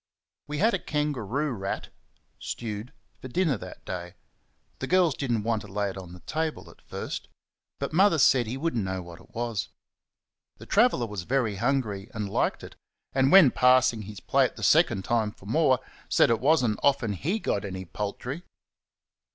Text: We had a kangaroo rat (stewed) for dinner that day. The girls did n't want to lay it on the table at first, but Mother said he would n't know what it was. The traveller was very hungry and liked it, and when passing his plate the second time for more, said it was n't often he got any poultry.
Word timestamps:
We 0.47 0.57
had 0.57 0.73
a 0.73 0.79
kangaroo 0.79 1.51
rat 1.51 1.89
(stewed) 2.39 2.91
for 3.21 3.27
dinner 3.27 3.55
that 3.59 3.85
day. 3.85 4.15
The 4.79 4.87
girls 4.87 5.13
did 5.13 5.31
n't 5.31 5.43
want 5.43 5.61
to 5.61 5.67
lay 5.67 5.91
it 5.91 5.95
on 5.99 6.13
the 6.13 6.21
table 6.21 6.71
at 6.71 6.81
first, 6.81 7.27
but 7.77 7.93
Mother 7.93 8.17
said 8.17 8.47
he 8.47 8.57
would 8.57 8.75
n't 8.75 8.83
know 8.83 9.03
what 9.03 9.19
it 9.19 9.35
was. 9.35 9.69
The 10.57 10.65
traveller 10.65 11.05
was 11.05 11.21
very 11.21 11.57
hungry 11.57 12.09
and 12.15 12.27
liked 12.27 12.63
it, 12.63 12.75
and 13.13 13.31
when 13.31 13.51
passing 13.51 14.01
his 14.01 14.19
plate 14.19 14.55
the 14.55 14.63
second 14.63 15.05
time 15.05 15.33
for 15.33 15.45
more, 15.45 15.79
said 16.09 16.31
it 16.31 16.39
was 16.39 16.65
n't 16.65 16.79
often 16.81 17.13
he 17.13 17.37
got 17.37 17.63
any 17.63 17.85
poultry. 17.85 18.41